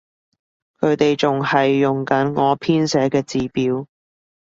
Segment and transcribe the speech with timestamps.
[0.79, 3.85] 佢哋仲係用緊我編寫嘅字表